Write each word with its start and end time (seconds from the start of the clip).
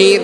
منتشر 0.00 0.20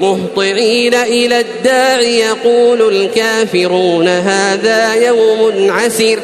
مهطعين 0.00 0.94
إلى 0.94 1.40
الداع 1.40 2.00
يقول 2.00 2.96
الكافرون 2.96 4.08
هذا 4.08 4.94
يوم 4.94 5.70
عسر 5.70 6.18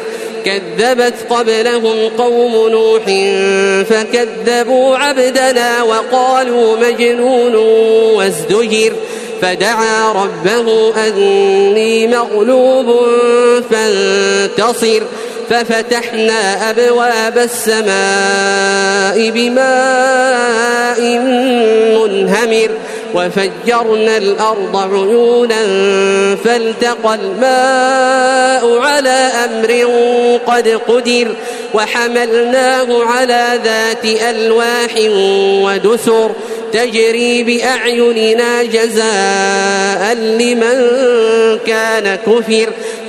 كذبت 0.44 1.14
قبلهم 1.30 2.08
قوم 2.18 2.68
نوح 2.68 3.02
فكذبوا 3.88 4.96
عبدنا 4.96 5.82
وقالوا 5.82 6.76
مجنون 6.76 7.54
وازدجر. 8.14 8.92
فدعا 9.42 10.12
ربه 10.12 10.92
أني 11.06 12.06
مغلوب 12.06 12.96
فانتصر. 13.70 15.02
ففتحنا 15.50 16.70
أبواب 16.70 17.38
السماء 17.38 19.30
بماء 19.30 21.00
منهمر 21.98 22.70
وفجرنا 23.14 24.16
الأرض 24.16 24.76
عيونا 24.76 25.62
فالتقى 26.44 27.14
الماء 27.14 28.78
على 28.78 29.30
أمر 29.44 29.86
قد 30.46 30.68
قدر 30.68 31.28
وحملناه 31.74 33.04
على 33.04 33.60
ذات 33.64 34.04
ألواح 34.04 34.94
ودسر 35.64 36.30
تجري 36.72 37.42
بأعيننا 37.42 38.62
جزاء 38.62 40.14
لمن 40.14 40.78
كان 41.66 42.14
كفر 42.14 42.68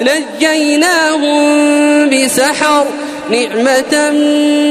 نجيناهم 0.00 1.40
بسحر 2.10 2.86
نعمة 3.30 4.10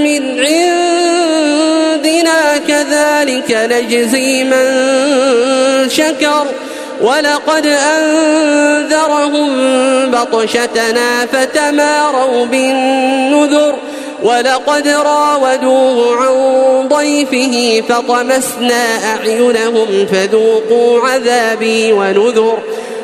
من 0.04 0.46
عندنا 0.46 2.58
كذلك 2.68 3.58
نجزي 3.72 4.44
من 4.44 4.66
شكر 5.90 6.46
ولقد 7.02 7.66
أنذرهم 7.66 9.50
بطشتنا 10.12 11.26
فتماروا 11.26 12.46
بالنذر 12.46 13.76
ولقد 14.24 14.88
راودوه 14.88 16.16
عن 16.16 16.88
ضيفه 16.88 17.84
فطمسنا 17.90 18.84
أعينهم 19.06 20.08
فذوقوا 20.12 21.08
عذابي 21.08 21.94
ونذر 21.94 22.58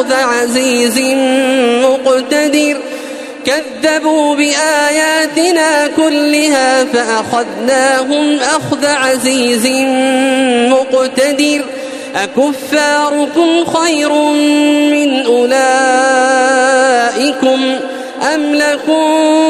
أخذ 0.00 0.12
عزيز 0.12 0.98
مقتدر. 1.84 2.76
كذبوا 3.46 4.36
بآياتنا 4.36 5.86
كلها 5.96 6.84
فأخذناهم 6.84 8.38
أخذ 8.38 8.86
عزيز 8.86 9.66
مقتدر. 10.70 11.64
أكفاركم 12.16 13.64
خير 13.64 14.12
من 14.92 15.26
أولئكم 15.26 15.60
أم 18.34 18.54
لكم 18.54 19.49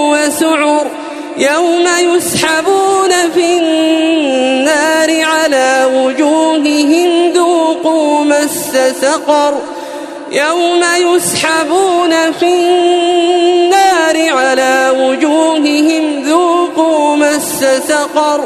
يوم 1.37 1.87
يسحبون 1.99 3.11
في 3.33 3.57
النار 3.57 5.23
على 5.23 5.89
وجوههم 5.93 7.33
ذوقوا 7.33 8.23
مس 8.23 8.77
سقر 9.01 9.59
يوم 10.31 10.83
يسحبون 10.97 12.31
في 12.39 12.45
النار 12.45 14.37
على 14.37 14.93
وجوههم 14.97 16.23
ذوقوا 16.23 17.15
مس 17.15 17.65
سقر 17.87 18.43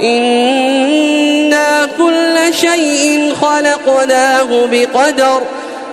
إنا 0.00 1.88
كل 1.98 2.54
شيء 2.54 3.34
خلقناه 3.42 4.66
بقدر 4.70 5.42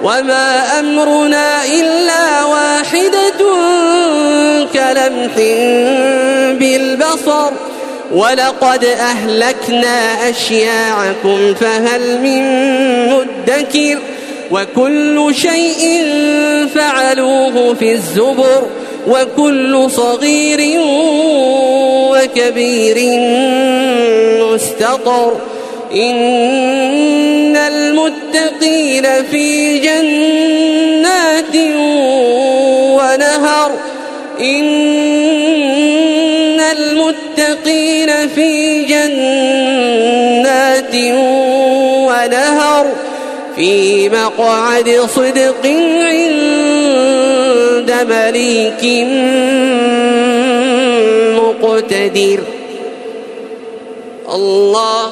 وما 0.04 0.80
أمرنا 0.80 1.66
إلا 1.66 2.44
واحدة 2.46 3.40
كلمح 4.74 5.36
بالبصر 6.60 7.52
ولقد 8.12 8.86
أهلكنا 8.86 10.30
أشياعكم 10.30 11.54
فهل 11.54 12.22
من 12.22 12.44
مدكر 13.10 14.00
وكل 14.52 15.36
شيء 15.36 16.06
فعلوه 16.76 17.74
في 17.74 17.94
الزبر 17.94 18.68
وكل 19.08 19.92
صغير 19.92 20.80
وكبير 22.12 22.98
مستطر 24.44 25.53
إن 25.94 27.56
المتقين 27.57 29.24
في 29.31 29.80
جنات 29.80 31.56
ونهر. 32.98 33.72
إن 34.40 34.74
المتقين 36.60 38.30
في 38.30 38.84
جنات 38.84 39.16
ونهر. 42.07 42.86
في 43.56 44.10
مقعد 44.10 45.07
صدق 45.16 45.66
عند 46.01 46.34
مليك 48.10 49.07
مقتدر. 51.38 52.39
الله 54.34 55.12